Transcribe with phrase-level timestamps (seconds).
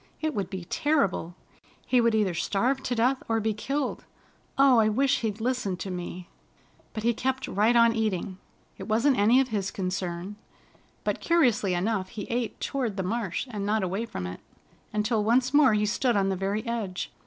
[0.19, 1.35] "It would be terrible!
[1.85, 4.03] He would either starve to death or be killed.
[4.57, 6.27] Oh, I wish he'd listened to me!"
[6.93, 8.39] But he kept right on eating.
[8.79, 10.37] It wasn't any of his concern.
[11.03, 14.39] But curiously enough he ate toward the marsh, and not away from it,
[14.91, 17.11] until once more he stood on the very edge.